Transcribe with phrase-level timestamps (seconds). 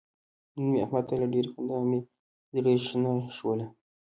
[0.53, 1.99] نن مې احمد ته له ډېرې خندا مې
[2.53, 3.65] زره شنه شوله.